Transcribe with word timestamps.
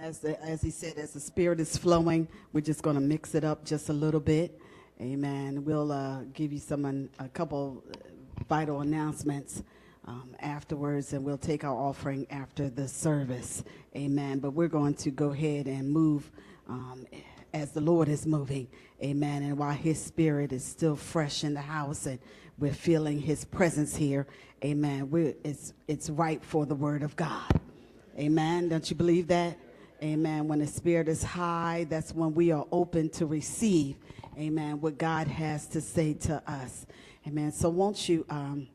As, 0.00 0.18
the, 0.18 0.40
as 0.42 0.62
he 0.62 0.70
said, 0.70 0.96
as 0.96 1.12
the 1.12 1.20
Spirit 1.20 1.60
is 1.60 1.76
flowing, 1.76 2.26
we're 2.52 2.60
just 2.60 2.82
going 2.82 2.96
to 2.96 3.00
mix 3.00 3.34
it 3.34 3.44
up 3.44 3.64
just 3.64 3.88
a 3.88 3.92
little 3.92 4.20
bit. 4.20 4.60
Amen. 5.00 5.64
We'll 5.64 5.92
uh, 5.92 6.22
give 6.32 6.52
you 6.52 6.58
some 6.58 7.08
a 7.18 7.28
couple 7.28 7.84
uh, 7.88 8.44
vital 8.48 8.80
announcements 8.80 9.62
um, 10.06 10.34
afterwards, 10.40 11.12
and 11.12 11.24
we'll 11.24 11.38
take 11.38 11.62
our 11.62 11.76
offering 11.76 12.26
after 12.30 12.68
the 12.68 12.88
service. 12.88 13.62
Amen. 13.94 14.40
But 14.40 14.52
we're 14.52 14.68
going 14.68 14.94
to 14.94 15.10
go 15.10 15.30
ahead 15.30 15.66
and 15.66 15.90
move 15.90 16.30
um, 16.68 17.06
as 17.54 17.72
the 17.72 17.80
Lord 17.80 18.08
is 18.08 18.26
moving. 18.26 18.68
Amen. 19.02 19.42
And 19.42 19.56
while 19.56 19.72
His 19.72 20.02
Spirit 20.02 20.52
is 20.52 20.64
still 20.64 20.96
fresh 20.96 21.44
in 21.44 21.54
the 21.54 21.60
house, 21.60 22.06
and 22.06 22.18
we're 22.58 22.72
feeling 22.72 23.20
His 23.20 23.44
presence 23.44 23.94
here. 23.94 24.26
Amen. 24.64 25.10
We're, 25.10 25.34
it's 25.44 25.74
it's 25.86 26.10
right 26.10 26.42
for 26.44 26.66
the 26.66 26.74
Word 26.74 27.02
of 27.02 27.14
God. 27.14 27.60
Amen. 28.18 28.68
Don't 28.68 28.88
you 28.90 28.96
believe 28.96 29.28
that? 29.28 29.56
Amen. 30.02 30.48
When 30.48 30.58
the 30.58 30.66
spirit 30.66 31.06
is 31.06 31.22
high, 31.22 31.86
that's 31.88 32.12
when 32.12 32.34
we 32.34 32.50
are 32.50 32.66
open 32.72 33.08
to 33.10 33.24
receive, 33.24 33.94
amen, 34.36 34.80
what 34.80 34.98
God 34.98 35.28
has 35.28 35.68
to 35.68 35.80
say 35.80 36.14
to 36.14 36.42
us. 36.50 36.86
Amen. 37.24 37.52
So 37.52 37.68
won't 37.68 38.08
you, 38.08 38.26
um, 38.28 38.66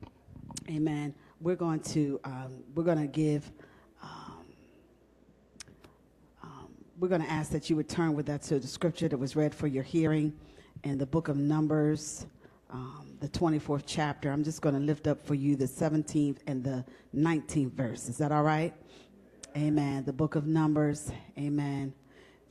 amen, 0.70 1.13
we're 1.41 1.58
going 1.58 1.82
to, 1.82 2.21
um, 2.23 2.63
we're 2.73 2.85
going 2.85 3.02
to 3.02 3.08
give, 3.08 3.52
um, 4.02 4.45
um, 6.44 6.70
we're 6.98 7.09
going 7.09 7.23
to 7.23 7.30
ask 7.30 7.52
that 7.52 7.70
you 7.70 7.76
would 7.76 7.90
turn 7.90 8.13
with 8.13 8.27
that 8.27 8.41
to 8.44 8.57
the 8.57 8.68
scripture 8.68 9.09
that 9.09 9.18
was 9.18 9.35
read 9.35 9.54
for 9.54 9.68
your 9.68 9.84
hearing 9.84 10.32
in 10.85 10.98
the 10.98 11.05
book 11.05 11.27
of 11.27 11.35
Numbers, 11.35 12.26
um, 12.70 13.18
the 13.20 13.27
24th 13.27 13.84
chapter. 13.85 14.32
I'm 14.32 14.46
just 14.46 14.62
going 14.62 14.76
to 14.76 14.82
lift 14.82 15.07
up 15.07 15.21
for 15.27 15.35
you 15.35 15.57
the 15.57 15.66
17th 15.66 16.38
and 16.48 16.63
the 16.63 16.85
19th 17.13 17.73
verse. 17.73 18.07
Is 18.07 18.18
that 18.20 18.32
all 18.32 18.44
right? 18.44 18.73
Amen. 19.58 20.04
The 20.06 20.14
book 20.14 20.36
of 20.36 20.46
Numbers. 20.46 21.12
Amen. 21.36 21.92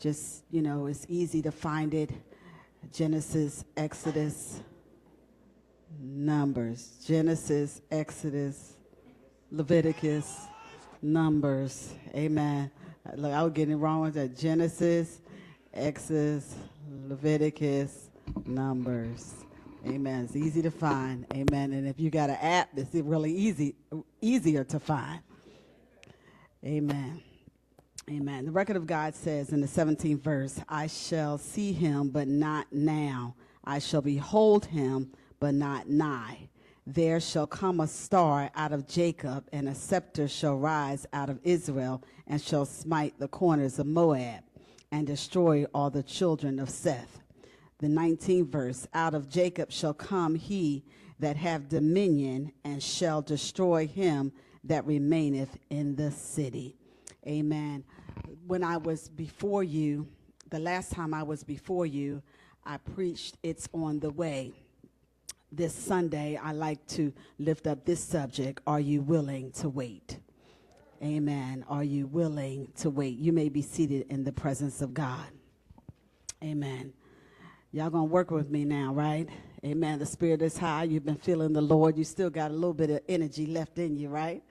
Just, 0.01 0.43
you 0.51 0.61
know, 0.61 0.87
it's 0.87 1.07
easy 1.09 1.41
to 1.43 1.53
find 1.53 1.95
it. 1.95 2.11
Genesis, 2.93 3.65
Exodus, 3.77 4.61
Numbers. 6.01 6.97
Genesis, 7.07 7.81
Exodus, 7.93 8.73
Leviticus, 9.53 10.47
Numbers. 11.01 11.93
Amen. 12.13 12.73
Look, 13.15 13.33
I 13.33 13.41
was 13.45 13.53
getting 13.53 13.79
wrong 13.79 14.01
with 14.01 14.15
that. 14.15 14.37
Genesis, 14.37 15.21
Exodus, 15.75 16.57
Leviticus, 17.07 18.11
Numbers. 18.47 19.33
Amen. 19.87 20.25
It's 20.25 20.35
easy 20.35 20.61
to 20.61 20.73
find. 20.73 21.25
Amen. 21.33 21.73
And 21.73 21.87
if 21.87 22.01
you 22.01 22.11
got 22.11 22.31
an 22.31 22.39
app, 22.41 22.71
it's 22.77 22.93
really 22.97 23.33
easy, 23.33 23.77
easier 24.21 24.65
to 24.65 24.81
find. 24.81 25.21
Amen. 26.67 27.23
Amen. 28.11 28.45
The 28.45 28.51
record 28.51 28.75
of 28.75 28.89
God 28.89 29.15
says 29.15 29.53
in 29.53 29.61
the 29.61 29.69
17th 29.69 30.19
verse, 30.19 30.61
I 30.69 30.89
shall 30.89 31.39
see 31.39 31.73
him, 31.73 32.09
but 32.09 32.27
not 32.27 32.67
now. 32.73 33.37
I 33.63 33.79
shall 33.79 34.03
behold 34.03 34.67
him, 34.67 35.13
but 35.39 35.55
not 35.55 35.89
nigh. 35.89 36.49
There 36.85 37.21
shall 37.21 37.47
come 37.47 37.79
a 37.79 37.87
star 37.87 38.51
out 38.57 38.73
of 38.73 38.89
Jacob, 38.89 39.49
and 39.53 39.69
a 39.69 39.77
scepter 39.77 40.27
shall 40.27 40.57
rise 40.57 41.07
out 41.13 41.31
of 41.31 41.39
Israel, 41.45 42.03
and 42.27 42.43
shall 42.43 42.67
smite 42.67 43.17
the 43.21 43.29
corners 43.29 43.79
of 43.79 43.87
Moab, 43.87 44.43
and 44.91 45.07
destroy 45.07 45.67
all 45.73 45.91
the 45.91 46.03
children 46.03 46.59
of 46.59 46.69
Seth. 46.69 47.21
The 47.79 47.87
19th 47.87 48.49
verse, 48.49 48.89
out 48.93 49.15
of 49.15 49.29
Jacob 49.29 49.71
shall 49.71 49.95
come 49.95 50.35
he 50.35 50.83
that 51.21 51.37
have 51.37 51.69
dominion, 51.69 52.51
and 52.65 52.83
shall 52.83 53.23
destroy 53.23 53.87
him 53.87 54.33
that 54.69 54.87
remaineth 54.87 55.57
in 55.71 55.97
the 55.97 56.11
city. 56.11 56.77
Amen. 57.27 57.85
When 58.47 58.63
I 58.63 58.77
was 58.77 59.09
before 59.09 59.65
you, 59.65 60.09
the 60.51 60.59
last 60.59 60.93
time 60.93 61.13
I 61.15 61.23
was 61.23 61.43
before 61.45 61.87
you, 61.87 62.23
I 62.65 62.79
preached 62.79 63.37
It's 63.43 63.69
on 63.73 64.01
the 64.01 64.11
Way. 64.11 64.53
This 65.53 65.75
Sunday, 65.75 66.39
I 66.43 66.53
like 66.53 66.87
to 66.89 67.13
lift 67.39 67.67
up 67.67 67.85
this 67.85 68.03
subject 68.03 68.61
Are 68.67 68.81
you 68.81 69.01
willing 69.01 69.53
to 69.53 69.69
wait? 69.69 70.19
Amen. 71.03 71.65
Are 71.69 71.85
you 71.85 72.07
willing 72.07 72.69
to 72.79 72.91
wait? 72.91 73.19
You 73.19 73.33
may 73.33 73.49
be 73.49 73.63
seated 73.63 74.07
in 74.11 74.25
the 74.25 74.33
presence 74.33 74.83
of 74.83 74.95
God. 74.95 75.27
Amen. 76.43 76.93
Y'all 77.73 77.91
gonna 77.91 78.05
work 78.05 78.31
with 78.31 78.51
me 78.51 78.65
now, 78.65 78.95
right? 78.95 79.29
Amen. 79.65 79.99
The 79.99 80.07
spirit 80.07 80.43
is 80.43 80.57
high. 80.57 80.85
You've 80.85 81.05
been 81.05 81.17
feeling 81.17 81.53
the 81.53 81.61
Lord. 81.61 81.99
You 81.99 82.05
still 82.05 82.31
got 82.31 82.51
a 82.51 82.55
little 82.55 82.75
bit 82.75 82.91
of 82.91 83.01
energy 83.09 83.47
left 83.47 83.79
in 83.79 83.97
you, 83.97 84.09
right? 84.09 84.43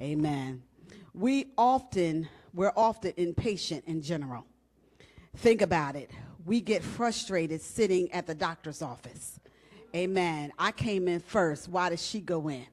Amen. 0.00 0.62
We 1.12 1.52
often, 1.58 2.28
we're 2.54 2.72
often 2.74 3.12
impatient 3.16 3.84
in 3.86 4.00
general. 4.00 4.46
Think 5.36 5.60
about 5.60 5.94
it. 5.96 6.10
We 6.46 6.60
get 6.60 6.82
frustrated 6.82 7.60
sitting 7.60 8.10
at 8.12 8.26
the 8.26 8.34
doctor's 8.34 8.80
office. 8.80 9.38
Amen. 9.94 10.52
I 10.58 10.72
came 10.72 11.08
in 11.08 11.20
first. 11.20 11.68
Why 11.68 11.90
did 11.90 12.00
she 12.00 12.20
go 12.20 12.48
in? 12.48 12.66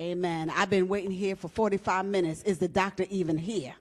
Amen. 0.00 0.50
I've 0.50 0.70
been 0.70 0.88
waiting 0.88 1.10
here 1.10 1.36
for 1.36 1.48
45 1.48 2.06
minutes. 2.06 2.42
Is 2.42 2.58
the 2.58 2.68
doctor 2.68 3.04
even 3.10 3.36
here? 3.36 3.74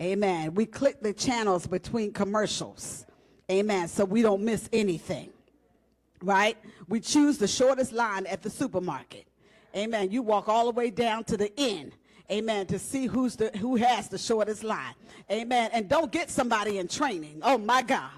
Amen. 0.00 0.54
We 0.54 0.66
click 0.66 1.00
the 1.00 1.12
channels 1.12 1.66
between 1.66 2.12
commercials. 2.12 3.06
Amen. 3.50 3.88
So 3.88 4.04
we 4.04 4.22
don't 4.22 4.42
miss 4.42 4.68
anything. 4.72 5.30
Right? 6.22 6.56
We 6.88 7.00
choose 7.00 7.38
the 7.38 7.48
shortest 7.48 7.92
line 7.92 8.26
at 8.26 8.42
the 8.42 8.50
supermarket. 8.50 9.26
Amen. 9.76 10.10
You 10.10 10.22
walk 10.22 10.48
all 10.48 10.66
the 10.66 10.70
way 10.72 10.90
down 10.90 11.24
to 11.24 11.36
the 11.36 11.52
end. 11.58 11.92
Amen. 12.30 12.66
To 12.68 12.78
see 12.78 13.06
who's 13.06 13.36
the 13.36 13.50
who 13.58 13.76
has 13.76 14.08
the 14.08 14.18
shortest 14.18 14.64
line. 14.64 14.94
Amen. 15.30 15.70
And 15.72 15.88
don't 15.88 16.10
get 16.10 16.30
somebody 16.30 16.78
in 16.78 16.88
training. 16.88 17.40
Oh 17.42 17.58
my 17.58 17.82
God. 17.82 18.10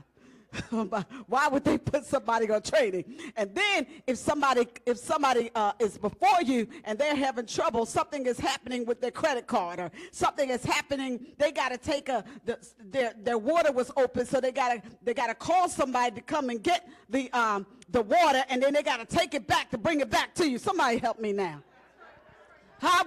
Why 1.27 1.49
would 1.49 1.65
they 1.65 1.79
put 1.79 2.05
somebody 2.05 2.51
on 2.51 2.63
training? 2.63 3.05
And 3.37 3.55
then 3.55 3.87
if 4.07 4.19
somebody 4.19 4.67
if 4.85 4.99
somebody 4.99 5.51
uh, 5.55 5.73
is 5.79 5.99
before 5.99 6.43
you 6.45 6.69
and 6.85 6.99
they're 6.99 7.17
having 7.17 7.47
trouble, 7.47 7.87
something 7.87 8.27
is 8.27 8.39
happening 8.39 8.85
with 8.85 9.01
their 9.01 9.11
credit 9.11 9.47
card 9.47 9.79
or 9.79 9.91
something 10.13 10.51
is 10.51 10.65
happening. 10.65 11.27
They 11.39 11.53
got 11.53 11.71
to 11.71 11.79
take 11.79 12.09
a 12.09 12.25
the, 12.45 12.59
their 12.91 13.15
their 13.23 13.39
water 13.39 13.73
was 13.73 13.91
open, 13.97 14.27
so 14.27 14.41
they 14.41 14.53
got 14.53 14.75
to 14.75 14.83
they 15.03 15.15
got 15.15 15.29
to 15.29 15.35
call 15.35 15.69
somebody 15.69 16.17
to 16.17 16.21
come 16.21 16.51
and 16.51 16.63
get 16.63 16.89
the 17.09 17.31
um, 17.33 17.67
the 17.91 18.03
water, 18.03 18.45
and 18.49 18.63
then 18.63 18.75
they 18.75 18.83
got 18.83 18.99
to 19.09 19.17
take 19.17 19.35
it 19.35 19.47
back 19.47 19.71
to 19.71 19.79
bring 19.79 20.01
it 20.01 20.11
back 20.11 20.35
to 20.35 20.49
you. 20.49 20.59
Somebody 20.59 20.99
help 20.99 21.19
me 21.21 21.33
now. 21.33 21.63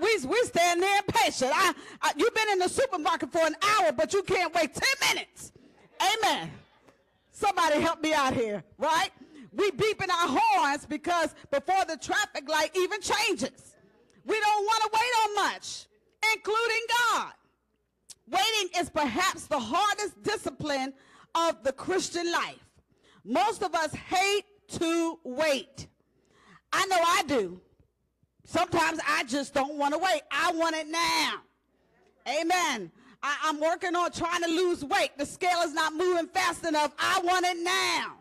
We 0.01 0.17
we 0.25 0.41
stand 0.43 0.81
there 0.81 0.99
impatient. 0.99 1.51
I, 1.53 1.73
I, 2.01 2.11
you've 2.17 2.33
been 2.33 2.49
in 2.53 2.59
the 2.59 2.69
supermarket 2.69 3.31
for 3.31 3.45
an 3.45 3.55
hour, 3.61 3.91
but 3.91 4.13
you 4.13 4.23
can't 4.23 4.53
wait 4.53 4.73
10 4.73 4.83
minutes. 5.13 5.51
Amen. 6.01 6.51
Somebody 7.39 7.79
help 7.79 8.01
me 8.01 8.11
out 8.11 8.33
here, 8.33 8.61
right? 8.77 9.11
We 9.53 9.71
beeping 9.71 10.09
our 10.09 10.37
horns 10.37 10.85
because 10.85 11.33
before 11.49 11.85
the 11.87 11.95
traffic 11.95 12.49
light 12.49 12.71
even 12.75 12.99
changes. 12.99 13.77
We 14.25 14.37
don't 14.37 14.65
want 14.65 14.83
to 14.83 14.89
wait 14.93 15.11
on 15.23 15.35
much, 15.45 15.85
including 16.35 16.81
God. 17.13 17.31
Waiting 18.29 18.81
is 18.81 18.89
perhaps 18.89 19.47
the 19.47 19.57
hardest 19.57 20.21
discipline 20.21 20.93
of 21.33 21.63
the 21.63 21.71
Christian 21.71 22.29
life. 22.29 22.59
Most 23.23 23.63
of 23.63 23.73
us 23.73 23.93
hate 23.93 24.43
to 24.79 25.17
wait. 25.23 25.87
I 26.73 26.85
know 26.87 26.99
I 26.99 27.23
do. 27.25 27.61
Sometimes 28.43 28.99
I 29.07 29.23
just 29.23 29.53
don't 29.53 29.75
want 29.75 29.93
to 29.93 29.97
wait. 29.97 30.23
I 30.29 30.51
want 30.51 30.75
it 30.75 30.87
now. 30.87 31.35
Amen. 32.41 32.91
I, 33.21 33.49
am 33.49 33.59
working 33.59 33.95
on 33.95 34.11
trying 34.11 34.43
to 34.43 34.49
lose 34.49 34.83
weight. 34.83 35.11
The 35.17 35.25
scale 35.25 35.61
is 35.61 35.73
not 35.73 35.93
moving 35.93 36.27
fast 36.27 36.65
enough. 36.65 36.93
I 36.97 37.19
want 37.23 37.45
it 37.45 37.57
now. 37.63 38.15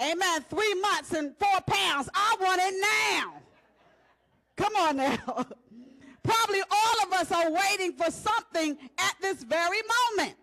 Amen. 0.00 0.44
Three 0.50 0.74
months 0.80 1.12
and 1.12 1.34
four 1.38 1.60
pounds. 1.66 2.08
I 2.14 2.36
want 2.40 2.60
it 2.62 2.74
now. 3.22 3.34
Come 4.56 4.76
on 4.76 4.96
now. 4.96 5.46
Probably 6.22 6.60
all 6.70 7.06
of 7.06 7.12
us 7.12 7.30
are 7.30 7.50
waiting 7.50 7.92
for 7.92 8.10
something 8.10 8.76
at 8.98 9.14
this 9.20 9.44
very 9.44 9.78
moment 10.12 10.36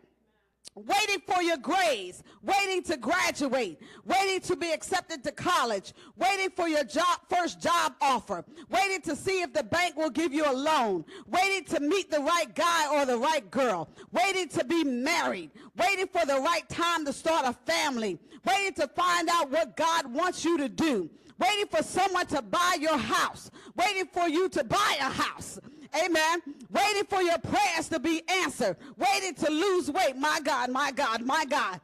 waiting 0.75 1.19
for 1.25 1.41
your 1.41 1.57
grades, 1.57 2.23
waiting 2.41 2.81
to 2.83 2.97
graduate, 2.97 3.81
waiting 4.05 4.39
to 4.41 4.55
be 4.55 4.71
accepted 4.71 5.23
to 5.23 5.31
college, 5.31 5.93
waiting 6.17 6.49
for 6.49 6.67
your 6.67 6.83
job, 6.83 7.19
first 7.29 7.59
job 7.59 7.93
offer, 8.01 8.43
waiting 8.69 9.01
to 9.01 9.15
see 9.15 9.41
if 9.41 9.53
the 9.53 9.63
bank 9.63 9.95
will 9.95 10.09
give 10.09 10.33
you 10.33 10.43
a 10.45 10.51
loan, 10.51 11.05
waiting 11.27 11.63
to 11.63 11.79
meet 11.79 12.09
the 12.09 12.19
right 12.19 12.53
guy 12.55 12.93
or 12.95 13.05
the 13.05 13.17
right 13.17 13.49
girl, 13.51 13.89
waiting 14.11 14.47
to 14.47 14.63
be 14.65 14.83
married, 14.83 15.51
waiting 15.77 16.07
for 16.07 16.25
the 16.25 16.39
right 16.39 16.67
time 16.69 17.05
to 17.05 17.13
start 17.13 17.45
a 17.45 17.53
family, 17.71 18.17
waiting 18.45 18.73
to 18.73 18.87
find 18.87 19.29
out 19.29 19.51
what 19.51 19.77
God 19.77 20.11
wants 20.11 20.43
you 20.43 20.57
to 20.57 20.69
do, 20.69 21.09
waiting 21.39 21.67
for 21.67 21.83
someone 21.83 22.25
to 22.27 22.41
buy 22.41 22.77
your 22.79 22.97
house, 22.97 23.51
waiting 23.75 24.05
for 24.07 24.27
you 24.27 24.49
to 24.49 24.63
buy 24.63 24.97
a 24.99 25.09
house. 25.09 25.59
Amen. 25.95 26.41
Waiting 26.69 27.05
for 27.05 27.21
your 27.21 27.37
prayers 27.37 27.87
to 27.89 27.99
be 27.99 28.23
answered. 28.27 28.77
Waiting 28.97 29.35
to 29.35 29.51
lose 29.51 29.91
weight. 29.91 30.15
My 30.15 30.39
God, 30.43 30.71
my 30.71 30.91
God, 30.91 31.21
my 31.21 31.45
God. 31.45 31.79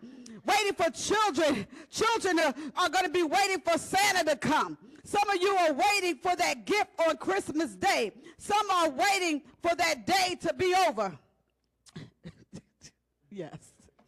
Waiting 0.46 0.74
for 0.74 0.90
children. 0.90 1.68
Children 1.92 2.40
are, 2.40 2.54
are 2.78 2.90
going 2.90 3.06
to 3.06 3.12
be 3.12 3.24
waiting 3.24 3.60
for 3.60 3.78
Santa 3.78 4.24
to 4.30 4.36
come. 4.36 4.78
Some 5.04 5.30
of 5.30 5.42
you 5.42 5.50
are 5.50 5.74
waiting 5.74 6.16
for 6.16 6.36
that 6.36 6.66
gift 6.66 6.90
on 7.08 7.18
Christmas 7.18 7.76
Day. 7.76 8.12
Some 8.38 8.70
are 8.72 8.90
waiting 8.90 9.42
for 9.62 9.76
that 9.76 10.06
day 10.06 10.38
to 10.42 10.54
be 10.54 10.76
over. 10.88 11.18
yes. 13.30 13.58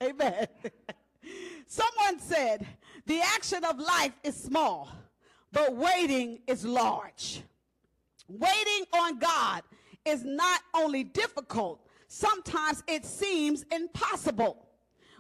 Amen. 0.02 0.48
Someone 1.68 2.20
said, 2.20 2.68
the 3.06 3.20
action 3.20 3.64
of 3.64 3.80
life 3.80 4.14
is 4.24 4.36
small, 4.36 4.90
but 5.52 5.76
waiting 5.76 6.40
is 6.48 6.66
large. 6.66 7.42
Waiting 8.28 8.86
on 8.94 9.20
God 9.20 9.64
is 10.06 10.24
not 10.24 10.62
only 10.74 11.04
difficult, 11.04 11.86
sometimes 12.08 12.84
it 12.88 13.06
seems 13.06 13.66
impossible. 13.72 14.68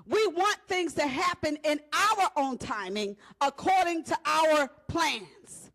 We 0.05 0.25
want 0.27 0.57
things 0.67 0.93
to 0.95 1.07
happen 1.07 1.57
in 1.63 1.79
our 1.93 2.29
own 2.35 2.57
timing 2.57 3.15
according 3.39 4.03
to 4.05 4.17
our 4.25 4.69
plans. 4.87 5.71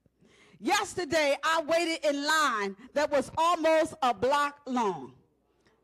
Yesterday, 0.59 1.37
I 1.45 1.63
waited 1.63 2.05
in 2.05 2.25
line 2.25 2.77
that 2.95 3.11
was 3.11 3.31
almost 3.37 3.95
a 4.03 4.13
block 4.13 4.61
long. 4.67 5.13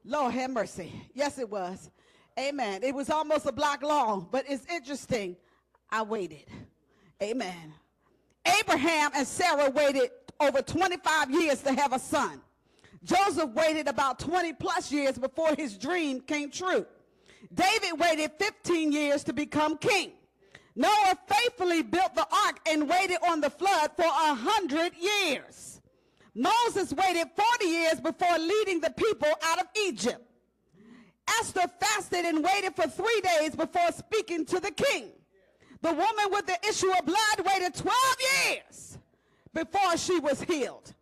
Lord 0.05 0.35
have 0.35 0.51
mercy. 0.51 0.93
Yes, 1.15 1.39
it 1.39 1.49
was. 1.49 1.91
Amen. 2.39 2.83
It 2.83 2.95
was 2.95 3.11
almost 3.11 3.47
a 3.47 3.53
block 3.53 3.83
long, 3.83 4.27
but 4.31 4.45
it's 4.49 4.67
interesting. 4.73 5.37
I 5.91 6.03
waited. 6.03 6.47
Amen. 7.23 7.75
Abraham 8.61 9.11
and 9.15 9.27
Sarah 9.27 9.71
waited 9.71 10.11
over 10.41 10.63
25 10.63 11.31
years 11.31 11.63
to 11.63 11.73
have 11.75 11.93
a 11.93 11.99
son. 11.99 12.41
Joseph 13.05 13.51
waited 13.51 13.89
about 13.89 14.19
20 14.19 14.53
plus 14.55 14.93
years 14.93 15.19
before 15.19 15.55
his 15.57 15.77
dream 15.77 16.21
came 16.21 16.51
true. 16.51 16.87
David 17.53 17.99
waited 17.99 18.33
15 18.39 18.93
years 18.93 19.25
to 19.25 19.33
become 19.33 19.77
king. 19.79 20.13
Noah 20.75 21.19
faithfully 21.27 21.83
built 21.83 22.15
the 22.15 22.27
ark 22.47 22.61
and 22.67 22.89
waited 22.89 23.19
on 23.29 23.41
the 23.41 23.51
flood 23.51 23.91
for 23.97 24.05
a 24.05 24.35
hundred 24.35 24.93
years. 24.97 25.81
Moses 26.35 26.95
waited 26.95 27.29
40 27.37 27.65
years 27.67 28.01
before 28.01 28.39
leading 28.39 28.81
the 28.81 28.91
people 28.91 29.29
out 29.43 29.61
of 29.61 29.67
Egypt. 29.87 30.23
Esther 31.41 31.69
fasted 31.81 32.25
and 32.25 32.43
waited 32.43 32.75
for 32.75 32.89
three 32.89 33.21
days 33.39 33.55
before 33.55 33.93
speaking 33.93 34.47
to 34.47 34.61
the 34.61 34.71
king. 34.71 35.11
The 35.83 35.93
woman 35.93 36.27
with 36.31 36.47
the 36.47 36.59
issue 36.67 36.91
of 36.91 37.05
blood 37.05 37.47
waited 37.47 37.75
12 37.75 37.97
years 38.47 38.99
before 39.53 39.97
she 39.97 40.19
was 40.21 40.41
healed. 40.43 40.95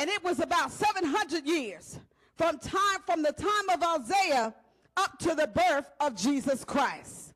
And 0.00 0.08
it 0.08 0.24
was 0.24 0.40
about 0.40 0.72
700 0.72 1.44
years 1.44 2.00
from 2.38 2.58
time 2.58 3.00
from 3.04 3.22
the 3.22 3.32
time 3.32 3.68
of 3.68 4.00
Isaiah 4.00 4.54
up 4.96 5.18
to 5.18 5.34
the 5.34 5.46
birth 5.46 5.90
of 6.00 6.16
Jesus 6.16 6.64
Christ. 6.64 7.34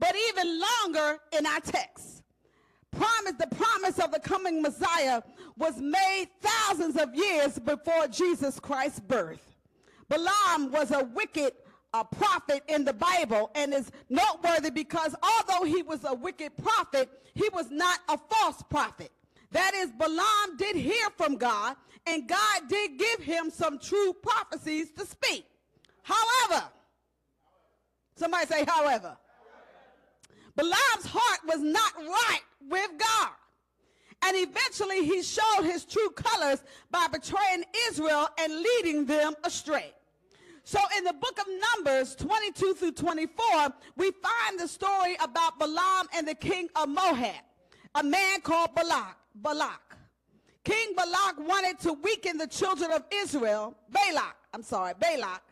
But 0.00 0.16
even 0.30 0.58
longer 0.60 1.18
in 1.36 1.44
our 1.44 1.60
text, 1.60 2.22
promise, 2.90 3.34
the 3.38 3.54
promise 3.54 3.98
of 3.98 4.12
the 4.12 4.18
coming 4.18 4.62
Messiah 4.62 5.20
was 5.58 5.76
made 5.76 6.30
thousands 6.40 6.96
of 6.96 7.14
years 7.14 7.58
before 7.58 8.08
Jesus 8.08 8.58
Christ's 8.58 9.00
birth. 9.00 9.54
Balaam 10.08 10.72
was 10.72 10.90
a 10.90 11.04
wicked 11.04 11.52
a 11.92 12.04
prophet 12.04 12.62
in 12.68 12.84
the 12.84 12.92
Bible 12.94 13.50
and 13.54 13.74
is 13.74 13.90
noteworthy 14.08 14.70
because 14.70 15.14
although 15.22 15.64
he 15.64 15.82
was 15.82 16.04
a 16.04 16.14
wicked 16.14 16.56
prophet, 16.56 17.10
he 17.34 17.48
was 17.52 17.70
not 17.70 17.98
a 18.08 18.16
false 18.16 18.62
prophet. 18.70 19.10
That 19.50 19.74
is, 19.74 19.90
Balaam 19.92 20.56
did 20.56 20.76
hear 20.76 21.08
from 21.16 21.36
God 21.36 21.76
and 22.06 22.28
God 22.28 22.62
did 22.68 22.98
give 22.98 23.20
him 23.20 23.50
some 23.50 23.78
true 23.78 24.14
prophecies 24.22 24.90
to 24.92 25.06
speak. 25.06 25.46
However, 26.02 26.64
somebody 28.16 28.46
say, 28.46 28.64
however, 28.66 29.16
Balaam's 30.56 31.06
heart 31.06 31.40
was 31.46 31.60
not 31.60 31.92
right 31.96 32.40
with 32.68 32.90
God. 32.98 33.30
And 34.22 34.36
eventually 34.36 35.04
he 35.04 35.22
showed 35.22 35.62
his 35.62 35.84
true 35.84 36.10
colors 36.10 36.64
by 36.90 37.06
betraying 37.06 37.64
Israel 37.88 38.28
and 38.38 38.52
leading 38.52 39.06
them 39.06 39.34
astray. 39.44 39.92
So 40.64 40.80
in 40.98 41.04
the 41.04 41.12
book 41.12 41.38
of 41.38 41.46
Numbers 41.76 42.14
22 42.16 42.74
through 42.74 42.92
24, 42.92 43.46
we 43.96 44.10
find 44.10 44.58
the 44.58 44.68
story 44.68 45.16
about 45.22 45.58
Balaam 45.58 46.08
and 46.14 46.26
the 46.26 46.34
king 46.34 46.68
of 46.74 46.88
Moab, 46.88 47.36
a 47.94 48.02
man 48.02 48.40
called 48.42 48.74
Balak. 48.74 49.16
Balak. 49.42 49.96
King 50.64 50.94
Balak 50.96 51.38
wanted 51.38 51.78
to 51.80 51.94
weaken 51.94 52.36
the 52.36 52.46
children 52.46 52.90
of 52.90 53.04
Israel, 53.12 53.76
Balak, 53.90 54.36
I'm 54.52 54.62
sorry, 54.62 54.92
Balak, 55.00 55.42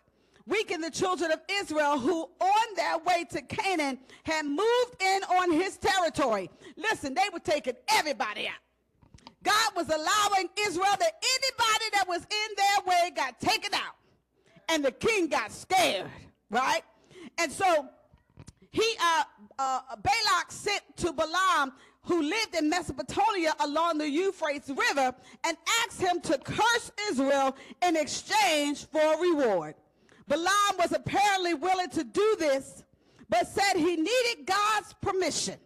weaken 0.46 0.80
the 0.80 0.90
children 0.90 1.32
of 1.32 1.40
Israel 1.50 1.98
who 1.98 2.28
on 2.40 2.74
their 2.76 2.98
way 2.98 3.24
to 3.30 3.40
Canaan 3.42 3.98
had 4.24 4.44
moved 4.44 5.02
in 5.02 5.22
on 5.24 5.52
his 5.52 5.76
territory. 5.78 6.50
Listen, 6.76 7.14
they 7.14 7.28
were 7.32 7.40
taking 7.40 7.74
everybody 7.88 8.46
out. 8.46 8.54
God 9.42 9.72
was 9.76 9.88
allowing 9.88 10.48
Israel 10.60 10.96
that 10.98 11.12
anybody 11.22 11.84
that 11.94 12.04
was 12.08 12.22
in 12.22 12.54
their 12.56 12.84
way 12.86 13.12
got 13.14 13.40
taken 13.40 13.72
out 13.74 13.94
and 14.68 14.84
the 14.84 14.92
king 14.92 15.28
got 15.28 15.52
scared, 15.52 16.10
right? 16.50 16.82
And 17.38 17.50
so 17.50 17.88
he, 18.70 18.94
uh, 19.00 19.22
uh, 19.58 19.80
Balak 20.02 20.50
sent 20.50 20.82
to 20.96 21.12
Balaam, 21.12 21.72
who 22.06 22.22
lived 22.22 22.54
in 22.54 22.70
Mesopotamia 22.70 23.54
along 23.60 23.98
the 23.98 24.08
Euphrates 24.08 24.68
River, 24.68 25.14
and 25.44 25.56
asked 25.84 26.00
him 26.00 26.20
to 26.22 26.38
curse 26.38 26.92
Israel 27.10 27.56
in 27.82 27.96
exchange 27.96 28.86
for 28.86 29.00
a 29.00 29.18
reward. 29.18 29.74
Balaam 30.28 30.78
was 30.78 30.92
apparently 30.92 31.54
willing 31.54 31.90
to 31.90 32.04
do 32.04 32.36
this, 32.38 32.84
but 33.28 33.46
said 33.46 33.74
he 33.74 33.96
needed 33.96 34.46
God's 34.46 34.94
permission. 35.00 35.56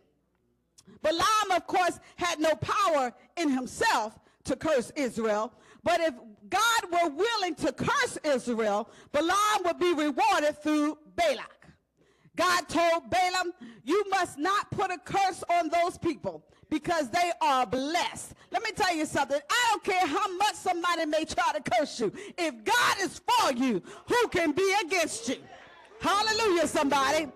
Balaam, 1.02 1.50
of 1.54 1.66
course, 1.66 1.98
had 2.16 2.40
no 2.40 2.54
power 2.56 3.12
in 3.36 3.50
himself 3.50 4.18
to 4.44 4.56
curse 4.56 4.90
Israel, 4.96 5.52
but 5.82 6.00
if 6.00 6.14
God 6.48 6.82
were 6.90 7.10
willing 7.10 7.54
to 7.56 7.72
curse 7.72 8.18
Israel, 8.24 8.88
Balaam 9.12 9.64
would 9.64 9.78
be 9.78 9.94
rewarded 9.94 10.62
through 10.62 10.98
told 12.70 13.10
Balaam, 13.10 13.52
you 13.84 14.04
must 14.08 14.38
not 14.38 14.70
put 14.70 14.90
a 14.90 14.98
curse 14.98 15.42
on 15.58 15.68
those 15.68 15.98
people 15.98 16.44
because 16.70 17.10
they 17.10 17.32
are 17.42 17.66
blessed. 17.66 18.34
Let 18.50 18.62
me 18.62 18.70
tell 18.72 18.94
you 18.94 19.04
something. 19.04 19.40
I 19.50 19.66
don't 19.70 19.84
care 19.84 20.06
how 20.06 20.36
much 20.36 20.54
somebody 20.54 21.06
may 21.06 21.24
try 21.24 21.52
to 21.52 21.70
curse 21.70 22.00
you. 22.00 22.12
If 22.38 22.64
God 22.64 22.96
is 23.00 23.20
for 23.20 23.52
you, 23.52 23.82
who 24.06 24.28
can 24.28 24.52
be 24.52 24.74
against 24.84 25.28
you? 25.28 25.36
Hallelujah, 26.00 26.66
somebody. 26.66 27.26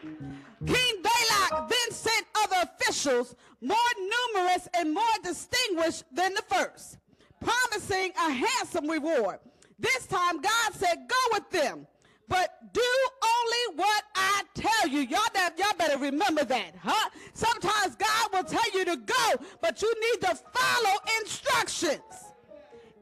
King 0.67 1.03
Balak 1.03 1.69
then 1.69 1.91
sent 1.91 2.27
other 2.37 2.57
officials 2.63 3.35
more 3.61 3.77
numerous 3.99 4.69
and 4.75 4.95
more 4.95 5.03
distinguished 5.23 6.05
than 6.13 6.33
the 6.35 6.43
first 6.49 6.99
promising 7.45 8.13
a 8.17 8.31
handsome 8.31 8.89
reward. 8.89 9.39
This 9.79 10.07
time 10.07 10.41
God 10.41 10.73
said, 10.73 10.97
go 11.09 11.17
with 11.33 11.51
them, 11.51 11.87
but 12.29 12.73
do 12.73 12.81
only 13.23 13.77
what 13.77 14.05
I 14.15 14.43
tell 14.55 14.89
you. 14.89 15.01
Y'all, 15.01 15.21
that, 15.35 15.59
y'all 15.59 15.77
better 15.77 15.99
remember 15.99 16.45
that, 16.45 16.73
huh? 16.83 17.11
Sometimes 17.35 17.97
God 17.97 18.31
will 18.33 18.45
tell 18.45 18.73
you 18.73 18.85
to 18.87 18.97
go, 18.97 19.45
but 19.61 19.81
you 19.83 19.95
need 19.95 20.21
to 20.23 20.35
follow 20.35 20.97
instructions. 21.21 22.01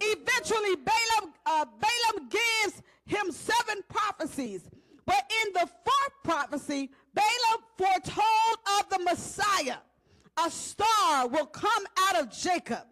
Eventually, 0.00 0.76
Balaam, 0.76 1.32
uh, 1.46 1.64
Balaam 1.64 2.28
gives 2.28 2.82
him 3.06 3.30
seven 3.30 3.82
prophecies. 3.88 4.62
But 5.04 5.30
in 5.44 5.52
the 5.52 5.60
fourth 5.66 6.22
prophecy, 6.24 6.90
Balaam 7.14 7.64
foretold 7.76 8.58
of 8.80 8.88
the 8.90 8.98
Messiah. 9.04 9.78
A 10.44 10.50
star 10.50 11.28
will 11.28 11.46
come 11.46 11.84
out 11.98 12.20
of 12.20 12.32
Jacob 12.32 12.86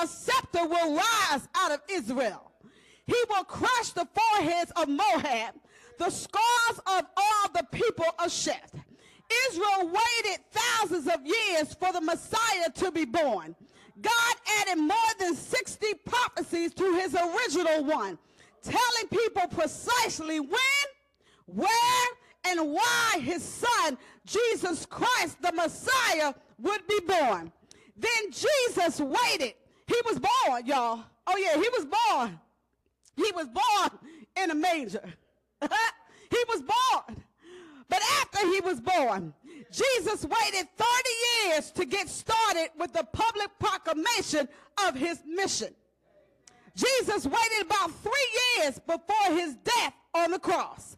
a 0.00 0.06
scepter 0.06 0.66
will 0.66 0.96
rise 0.96 1.48
out 1.54 1.72
of 1.72 1.80
Israel. 1.90 2.50
He 3.06 3.16
will 3.28 3.44
crush 3.44 3.90
the 3.90 4.06
foreheads 4.14 4.72
of 4.76 4.88
Moab, 4.88 5.54
the 5.98 6.10
scars 6.10 6.78
of 6.86 7.04
all 7.16 7.48
the 7.54 7.66
people 7.70 8.06
of 8.18 8.26
Sheth. 8.30 8.74
Israel 9.48 9.86
waited 9.92 10.40
thousands 10.50 11.06
of 11.06 11.24
years 11.24 11.74
for 11.74 11.92
the 11.92 12.00
Messiah 12.00 12.70
to 12.74 12.90
be 12.90 13.04
born. 13.04 13.54
God 14.00 14.34
added 14.60 14.80
more 14.80 14.96
than 15.18 15.34
60 15.34 15.86
prophecies 16.04 16.74
to 16.74 16.94
his 16.94 17.14
original 17.14 17.84
one, 17.84 18.18
telling 18.62 19.08
people 19.10 19.46
precisely 19.48 20.40
when, 20.40 20.86
where, 21.46 22.08
and 22.46 22.72
why 22.72 23.18
his 23.20 23.42
son, 23.42 23.96
Jesus 24.26 24.84
Christ, 24.86 25.40
the 25.40 25.52
Messiah, 25.52 26.34
be 26.88 27.00
born. 27.06 27.52
Then 27.96 28.32
Jesus 28.32 29.00
waited 29.00 29.54
he 29.86 29.96
was 30.04 30.18
born, 30.18 30.66
y'all. 30.66 31.04
Oh, 31.26 31.36
yeah, 31.36 31.54
he 31.54 31.68
was 31.68 31.86
born. 31.86 32.40
He 33.16 33.30
was 33.32 33.46
born 33.48 34.12
in 34.42 34.50
a 34.50 34.54
manger. 34.54 35.04
he 35.60 36.44
was 36.48 36.62
born. 36.62 37.22
But 37.88 38.00
after 38.20 38.46
he 38.46 38.60
was 38.60 38.80
born, 38.80 39.34
Jesus 39.70 40.24
waited 40.24 40.68
30 40.76 40.88
years 41.44 41.70
to 41.72 41.84
get 41.84 42.08
started 42.08 42.70
with 42.78 42.92
the 42.92 43.04
public 43.04 43.50
proclamation 43.58 44.48
of 44.86 44.94
his 44.94 45.22
mission. 45.26 45.74
Jesus 46.74 47.26
waited 47.26 47.66
about 47.66 47.90
three 48.02 48.58
years 48.58 48.78
before 48.80 49.36
his 49.36 49.54
death 49.56 49.94
on 50.14 50.30
the 50.32 50.38
cross. 50.38 50.96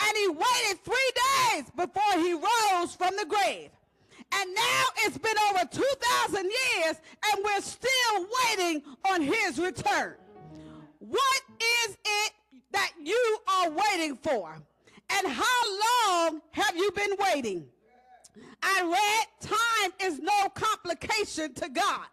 And 0.00 0.16
he 0.16 0.28
waited 0.28 0.84
three 0.84 1.12
days 1.52 1.64
before 1.76 2.22
he 2.22 2.32
rose 2.32 2.94
from 2.94 3.16
the 3.16 3.26
grave. 3.26 3.70
And 4.32 4.54
now 4.54 4.84
it's 4.98 5.18
been 5.18 5.36
over 5.50 5.64
2,000 5.70 6.44
years 6.44 6.96
and 7.32 7.44
we're 7.44 7.60
still 7.60 8.26
waiting 8.46 8.82
on 9.10 9.22
his 9.22 9.58
return. 9.58 10.14
What 10.98 11.42
is 11.60 11.96
it 12.04 12.32
that 12.72 12.92
you 13.02 13.38
are 13.48 13.70
waiting 13.70 14.16
for? 14.16 14.56
And 15.10 15.26
how 15.26 16.26
long 16.26 16.42
have 16.52 16.76
you 16.76 16.90
been 16.92 17.12
waiting? 17.18 17.66
I 18.62 18.82
read, 18.82 19.50
time 19.50 19.92
is 20.00 20.18
no 20.18 20.48
complication 20.50 21.54
to 21.54 21.68
God. 21.68 22.06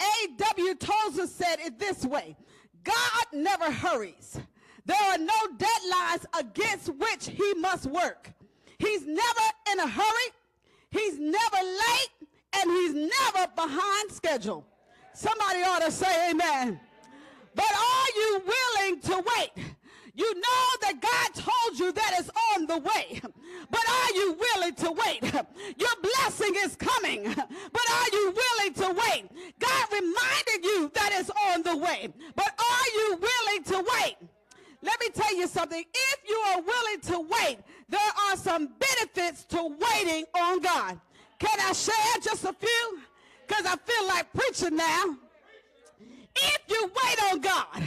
A.W. 0.00 0.74
Tozer 0.74 1.26
said 1.26 1.56
it 1.60 1.78
this 1.78 2.04
way 2.04 2.36
God 2.84 3.26
never 3.32 3.70
hurries. 3.70 4.38
There 4.84 4.96
are 4.96 5.18
no 5.18 5.34
deadlines 5.56 6.24
against 6.38 6.88
which 6.88 7.28
he 7.28 7.54
must 7.54 7.86
work. 7.86 8.32
He's 8.78 9.06
never 9.06 9.40
in 9.72 9.80
a 9.80 9.86
hurry, 9.86 10.32
he's 10.90 11.18
never 11.18 11.56
late, 11.62 12.28
and 12.60 12.70
he's 12.70 12.94
never 12.94 13.50
behind 13.54 14.10
schedule. 14.10 14.64
Somebody 15.14 15.60
ought 15.62 15.82
to 15.82 15.90
say 15.90 16.30
amen. 16.30 16.80
But 17.54 17.72
are 17.72 18.06
you 18.16 18.42
willing 18.46 19.00
to 19.00 19.16
wait? 19.16 19.66
You 20.14 20.34
know 20.34 20.64
that 20.82 21.00
God 21.00 21.34
told 21.34 21.78
you 21.78 21.92
that 21.92 22.16
it's 22.18 22.30
on 22.54 22.66
the 22.66 22.78
way. 22.78 23.20
But 23.70 23.88
are 23.88 24.14
you 24.14 24.36
willing 24.38 24.74
to 24.74 24.90
wait? 24.90 25.22
Your 25.76 25.94
blessing 26.02 26.54
is 26.56 26.74
coming. 26.74 27.22
But 27.24 27.90
are 27.92 28.08
you 28.12 28.34
willing 28.34 28.74
to 28.74 29.00
wait? 29.00 29.24
God 29.60 29.86
reminded 29.92 30.64
you 30.64 30.90
that 30.94 31.10
it's 31.12 31.30
on 31.50 31.62
the 31.62 31.76
way. 31.76 32.08
But 32.34 32.48
are 32.58 32.88
you 32.96 33.18
willing 33.20 33.64
to 33.64 33.84
wait? 33.94 34.16
Let 34.82 35.00
me 35.00 35.08
tell 35.10 35.36
you 35.36 35.46
something. 35.46 35.84
If 35.92 36.28
you 36.28 36.36
are 36.36 36.62
willing 36.62 37.00
to 37.02 37.20
wait, 37.20 37.58
there 37.88 38.12
are 38.28 38.36
some 38.36 38.68
benefits 38.78 39.44
to 39.44 39.76
waiting 39.80 40.24
on 40.34 40.60
God. 40.60 41.00
Can 41.38 41.58
I 41.60 41.72
share 41.72 42.20
just 42.22 42.44
a 42.44 42.52
few? 42.52 43.00
Because 43.46 43.64
I 43.64 43.76
feel 43.76 44.08
like 44.08 44.32
preaching 44.32 44.76
now. 44.76 45.16
If 46.36 46.58
you 46.68 46.90
wait 47.02 47.32
on 47.32 47.40
God, 47.40 47.82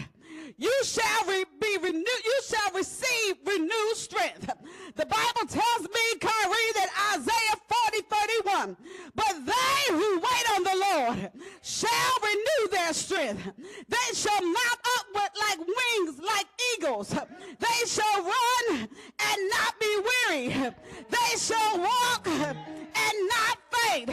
you 0.58 0.74
shall 0.84 1.26
re- 1.28 1.46
be 1.60 1.78
renewed, 1.82 2.06
you 2.26 2.42
shall 2.48 2.72
receive 2.74 3.36
renewed 3.46 3.96
strength. 3.96 4.50
The 4.96 5.06
Bible 5.06 5.48
tells 5.48 5.82
me, 5.82 6.20
Kyrie, 6.20 6.74
that 6.76 7.16
Isaiah 7.16 7.62
40, 7.68 8.02
31, 8.46 8.78
but 9.16 9.46
they 9.46 9.94
who 9.94 10.20
wait 10.20 10.52
on 10.56 10.64
the 10.64 10.86
Lord 10.92 11.32
shall 11.62 12.18
renew 12.24 12.72
their 12.72 12.94
strength. 12.94 13.50
They 13.88 14.14
shall 14.14 14.42
mount 14.42 14.82
up 14.98 15.06
with 15.14 15.32
like 15.40 15.60
wings, 15.60 16.20
like 16.20 16.48
eagles. 16.78 17.10
They 17.10 17.88
shall 17.88 18.24
run 18.24 18.80
and 18.80 19.50
not 19.50 19.80
be 19.80 20.02
weary. 20.30 20.74
They 21.10 21.38
shall 21.38 21.80
walk 21.80 22.28
and 22.28 23.30
not 23.30 23.58
faint. 23.72 24.10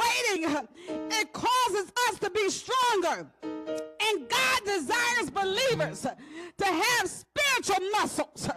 Waiting, 0.00 0.66
it 0.88 1.32
causes 1.32 1.92
us 2.08 2.18
to 2.20 2.30
be 2.30 2.48
stronger. 2.48 3.26
And 3.42 4.28
God 4.28 4.64
desires 4.64 5.30
believers 5.30 6.06
to 6.58 6.64
have 6.64 7.08
spiritual 7.08 7.86
muscles. 7.92 8.48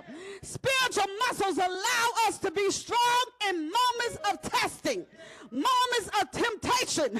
Spiritual 0.41 1.07
muscles 1.27 1.57
allow 1.57 2.07
us 2.27 2.37
to 2.39 2.51
be 2.51 2.69
strong 2.71 3.25
in 3.49 3.55
moments 3.55 4.17
of 4.29 4.41
testing, 4.41 5.05
moments 5.53 6.09
of 6.19 6.31
temptation, 6.31 7.15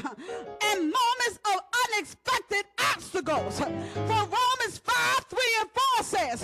and 0.63 0.79
moments 0.81 1.39
of 1.53 1.61
unexpected 1.85 2.65
obstacles. 2.79 3.59
For 3.59 4.21
Romans 4.37 4.81
5, 4.83 5.25
3, 5.29 5.39
and 5.59 5.69
4 5.97 6.03
says, 6.03 6.43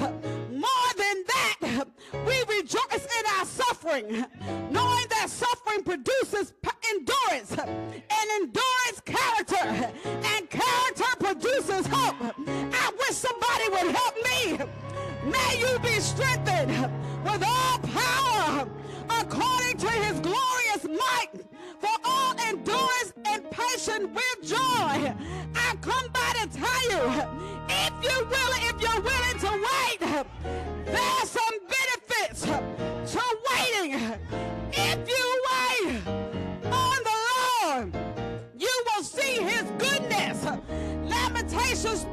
More 0.51 0.91
than 0.97 1.23
that, 1.27 1.87
we 2.25 2.55
rejoice 2.55 3.05
in 3.19 3.25
our 3.37 3.45
suffering, 3.45 4.25
knowing 4.71 5.05
that 5.09 5.27
suffering 5.29 5.83
produces 5.83 6.53
endurance, 6.91 7.51
and 7.57 8.29
endurance 8.41 9.01
character, 9.05 9.91
and 10.05 10.49
character 10.49 11.15
produces 11.19 11.87
hope. 11.87 12.15
I 12.47 12.91
wish 12.99 13.15
somebody 13.15 13.69
would 13.69 13.95
help 13.95 14.15
me. 14.23 14.59
May 15.25 15.59
you 15.59 15.79
be 15.79 15.99
strengthened 15.99 16.91
with 17.23 17.43
all 17.43 17.79
power 17.79 18.28
for 21.79 21.89
all 22.05 22.33
endurance 22.39 23.13
and 23.25 23.49
patience 23.51 24.09
with 24.13 24.49
joy. 24.49 24.57
I 24.57 25.75
come 25.81 26.07
by 26.11 26.33
to 26.41 26.47
tell 26.57 26.83
you, 26.91 27.01
if 27.69 27.93
you 28.03 28.25
will, 28.25 28.53
if 28.69 28.81
you're 28.81 29.01
willing 29.01 29.39
to 29.39 29.51
wait, 29.67 29.99
there's 30.85 31.29
some 31.29 31.57
benefits 31.67 32.41
to 33.13 33.23
waiting. 33.51 33.91
If 34.71 34.99
you 35.07 35.43
wait 35.49 36.07
on 36.71 36.97
the 37.03 37.17
Lord, 37.31 37.87
you 38.57 38.83
will 38.87 39.03
see 39.03 39.41
his 39.41 39.63
goodness. 39.77 40.45
Lamentations 41.05 42.05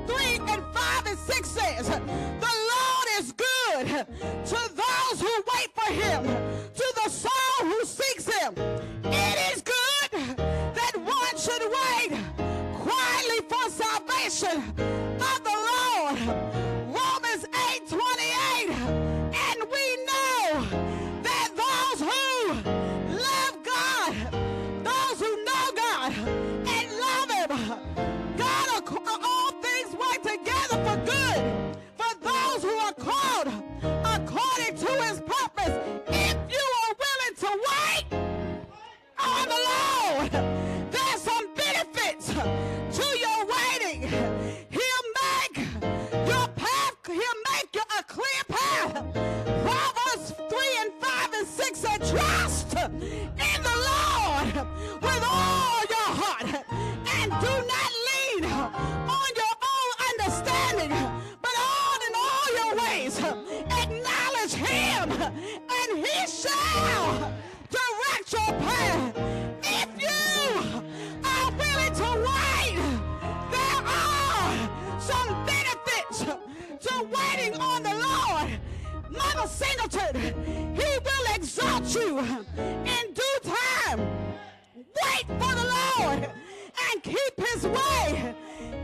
and 86.93 87.02
keep 87.02 87.35
His 87.37 87.66
way. 87.66 88.35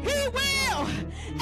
He 0.03 0.29
will 0.29 0.87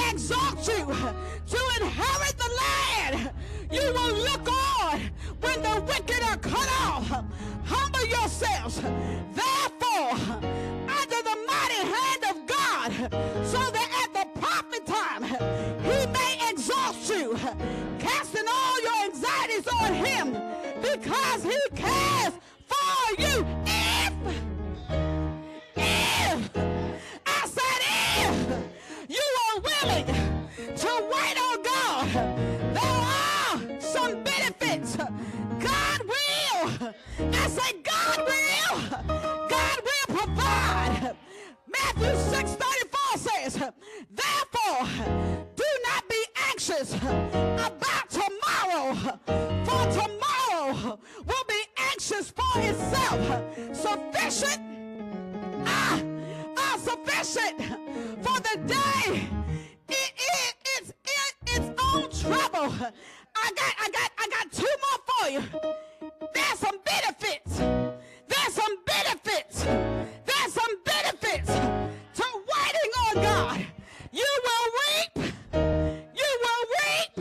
exalt 0.09 0.67
you 0.67 0.85
to 0.85 1.59
inherit 1.81 2.35
the 2.37 2.51
land. 2.63 3.31
You 3.71 3.93
will 3.93 4.13
look 4.13 4.47
on 4.83 5.01
when 5.39 5.61
the 5.61 5.81
wicked 5.87 6.23
are 6.23 6.37
cut 6.37 6.69
off. 6.81 7.23
Humble 7.65 8.05
yourselves, 8.05 8.81
therefore, 8.81 10.11
under 10.99 11.21
the 11.29 11.37
mighty 11.47 11.81
hand 11.95 12.23
of 12.29 12.45
God, 12.45 12.91
so 13.45 13.59
that 13.71 13.89
at 14.03 14.13
the 14.13 14.39
proper 14.39 14.79
time 14.85 15.23
He 15.83 16.05
may 16.07 16.49
exalt 16.49 16.97
you, 17.09 17.37
casting 17.99 18.47
all 18.47 18.81
your 18.81 19.05
anxieties 19.05 19.67
on 19.81 19.93
Him, 19.93 20.37
because 20.81 21.43
He 21.43 21.59
cares 21.75 22.33
for 22.67 23.21
you. 23.21 23.60
I 37.19 37.47
say 37.47 37.90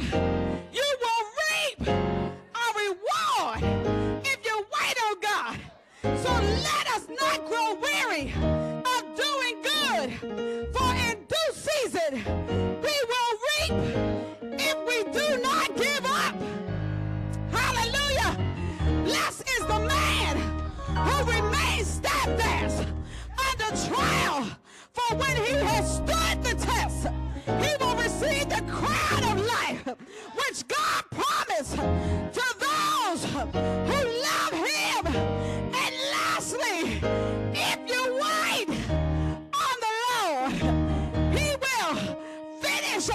Thank 0.01 0.15
you. 0.25 0.30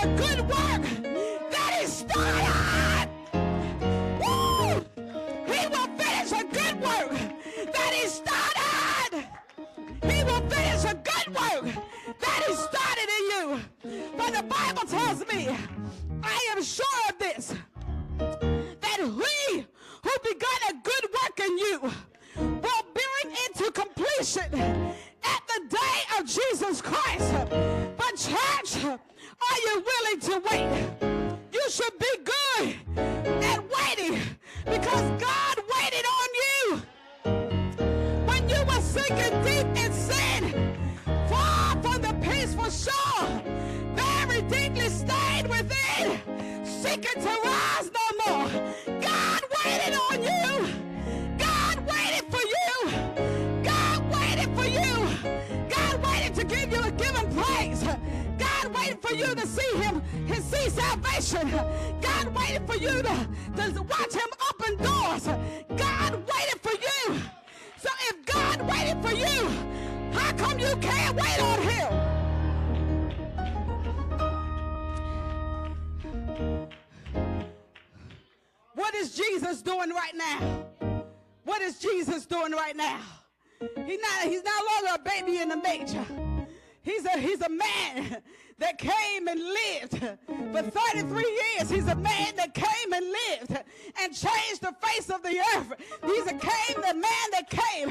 A 0.03 0.07
good 0.17 0.47
work 0.49 0.94
seeking 47.05 47.21
to 47.21 47.29
rise 47.29 47.91
no 47.91 48.25
more. 48.25 48.99
God 49.01 49.41
waited 49.65 49.97
on 50.09 50.23
you. 50.23 50.73
God 51.37 51.79
waited 51.87 52.25
for 52.31 52.41
you. 52.41 53.63
God 53.63 54.13
waited 54.13 54.55
for 54.55 54.65
you. 54.65 55.07
God 55.69 56.03
waited 56.03 56.35
to 56.35 56.43
give 56.43 56.71
you 56.71 56.83
a 56.83 56.91
given 56.91 57.33
praise. 57.35 57.83
God 58.37 58.75
waited 58.75 59.01
for 59.01 59.13
you 59.13 59.35
to 59.35 59.47
see 59.47 59.77
him, 59.77 60.01
his 60.25 60.43
see 60.43 60.69
salvation. 60.69 61.49
God 62.01 62.35
waited 62.35 62.65
for 62.67 62.75
you 62.75 63.01
to, 63.01 63.27
to 63.55 63.81
watch 63.83 64.13
him 64.13 64.29
open 64.49 64.77
doors. 64.77 65.27
What 78.95 79.03
is 79.03 79.13
Jesus 79.13 79.61
doing 79.61 79.89
right 79.89 80.15
now? 80.15 80.65
What 81.43 81.61
is 81.61 81.79
Jesus 81.79 82.25
doing 82.25 82.53
right 82.53 82.77
now? 82.77 83.01
He's 83.85 83.99
not, 83.99 84.21
he's 84.23 84.41
no 84.41 84.51
longer 84.71 84.95
a 84.95 84.99
baby 84.99 85.39
in 85.41 85.49
the 85.49 85.57
manger. 85.57 86.24
He's 86.85 87.03
a, 87.03 87.17
he's 87.17 87.41
a 87.41 87.49
man 87.49 88.21
that 88.59 88.77
came 88.77 89.27
and 89.27 89.41
lived 89.41 89.99
for 90.53 90.61
33 90.61 91.41
years. 91.57 91.69
He's 91.69 91.87
a 91.87 91.95
man 91.95 92.35
that 92.37 92.53
came 92.53 92.93
and 92.93 93.05
lived 93.05 93.63
and 94.01 94.13
changed 94.13 94.61
the 94.61 94.73
face 94.81 95.09
of 95.09 95.23
the 95.23 95.39
earth. 95.55 95.73
He's 96.05 96.27
a 96.27 96.33
came, 96.33 96.75
the 96.75 96.93
man 96.93 97.27
that 97.31 97.49
came 97.49 97.89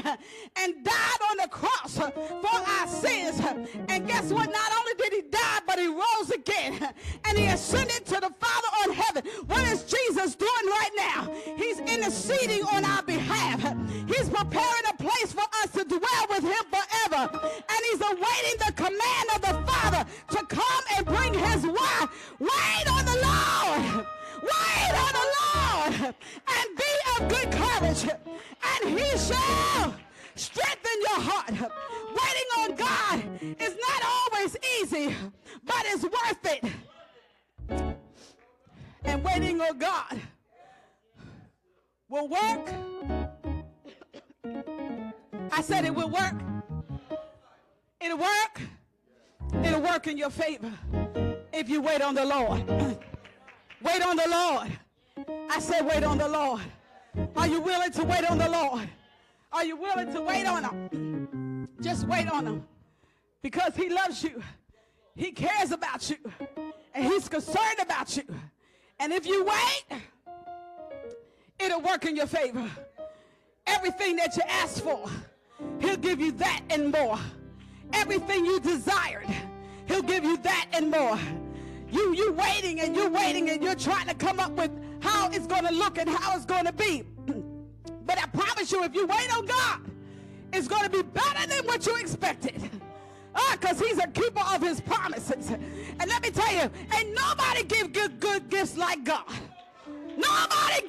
and 0.55 0.83
died 0.83 1.21
on 1.29 1.37
the 1.37 1.49
cross 1.49 1.97
for 1.97 2.69
our 2.71 2.87
sins. 2.87 3.41
And 3.89 4.07
guess 4.07 4.31
what? 4.31 4.49
Not 4.49 4.71
only 4.79 4.93
did 4.97 5.13
he 5.13 5.21
die, 5.29 5.59
but 5.67 5.77
he 5.77 5.87
rose 5.87 6.31
again 6.33 6.89
and 7.25 7.37
he 7.37 7.47
ascended 7.47 8.05
to 8.05 8.15
the 8.15 8.33
Father 8.39 8.67
on 8.85 8.93
heaven. 8.93 9.23
What 9.47 9.61
is 9.67 9.83
Jesus 9.83 10.35
doing 10.35 10.51
right 10.65 10.91
now? 10.95 11.33
He's 11.57 11.79
interceding 11.79 12.63
on 12.63 12.85
our 12.85 13.03
behalf. 13.03 13.61
He's 14.07 14.29
preparing 14.29 14.85
a 14.89 14.93
place 14.97 15.33
for 15.33 15.45
us 15.63 15.71
to 15.73 15.83
dwell 15.83 16.25
with 16.29 16.43
him 16.43 16.63
forever. 16.71 16.94
And 17.15 17.81
he's 17.91 18.01
awaiting 18.01 18.57
the 18.59 18.73
command 18.75 19.25
work 50.05 50.11
in 50.11 50.17
your 50.19 50.29
favor 50.29 50.71
if 51.51 51.67
you 51.67 51.81
wait 51.81 52.01
on 52.01 52.13
the 52.13 52.25
Lord. 52.25 52.67
wait 53.81 54.01
on 54.03 54.15
the 54.15 54.27
Lord. 54.29 54.71
I 55.49 55.59
said, 55.59 55.81
wait 55.81 56.03
on 56.03 56.19
the 56.19 56.27
Lord. 56.27 56.61
Are 57.35 57.47
you 57.47 57.59
willing 57.59 57.91
to 57.91 58.03
wait 58.03 58.29
on 58.29 58.37
the 58.37 58.49
Lord? 58.49 58.87
Are 59.51 59.65
you 59.65 59.75
willing 59.75 60.13
to 60.13 60.21
wait 60.21 60.45
on 60.45 60.63
Him? 60.63 61.67
Just 61.81 62.07
wait 62.07 62.29
on 62.29 62.45
Him 62.45 62.67
because 63.41 63.75
He 63.75 63.89
loves 63.89 64.21
you. 64.21 64.43
He 65.15 65.31
cares 65.31 65.71
about 65.71 66.07
you. 66.09 66.17
And 66.93 67.05
He's 67.05 67.27
concerned 67.27 67.79
about 67.81 68.15
you. 68.15 68.25
And 68.99 69.11
if 69.11 69.25
you 69.25 69.43
wait, 69.43 70.01
it'll 71.57 71.81
work 71.81 72.05
in 72.05 72.15
your 72.15 72.27
favor. 72.27 72.69
Everything 73.65 74.17
that 74.17 74.35
you 74.37 74.43
ask 74.47 74.83
for, 74.83 75.09
He'll 75.79 75.97
give 75.97 76.19
you 76.19 76.31
that 76.33 76.61
and 76.69 76.91
more. 76.91 77.17
Everything 77.93 78.45
you 78.45 78.59
desired, 78.59 79.33
He'll 79.87 80.01
give 80.01 80.23
you 80.23 80.37
that 80.37 80.67
and 80.73 80.89
more. 80.89 81.19
You 81.91 82.13
you 82.13 82.33
waiting 82.33 82.81
and 82.81 82.95
you're 82.95 83.09
waiting 83.09 83.49
and 83.49 83.63
you're 83.63 83.75
trying 83.75 84.07
to 84.07 84.13
come 84.15 84.39
up 84.39 84.51
with 84.51 84.71
how 85.01 85.29
it's 85.29 85.47
going 85.47 85.65
to 85.65 85.73
look 85.73 85.97
and 85.97 86.09
how 86.09 86.35
it's 86.35 86.45
going 86.45 86.65
to 86.65 86.73
be. 86.73 87.03
but 88.05 88.17
I 88.17 88.25
promise 88.27 88.71
you, 88.71 88.83
if 88.83 88.95
you 88.95 89.05
wait 89.05 89.37
on 89.37 89.45
God, 89.45 89.79
it's 90.51 90.67
going 90.67 90.83
to 90.83 90.89
be 90.89 91.03
better 91.03 91.47
than 91.47 91.65
what 91.65 91.85
you 91.85 91.95
expected. 91.97 92.69
Ah, 93.35 93.57
because 93.59 93.79
he's 93.79 93.97
a 93.97 94.07
keeper 94.07 94.43
of 94.53 94.61
his 94.61 94.79
promises. 94.79 95.49
And 95.49 96.07
let 96.07 96.23
me 96.23 96.31
tell 96.31 96.53
you, 96.53 96.71
ain't 96.97 97.13
nobody 97.13 97.63
give 97.63 97.91
good, 97.91 98.19
good 98.19 98.49
gifts 98.49 98.77
like 98.77 99.03
God. 99.03 99.25
Nobody 100.17 100.87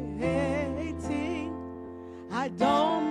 I 2.31 2.47
don't 2.47 3.10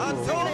I 0.00 0.12
that 0.12 0.47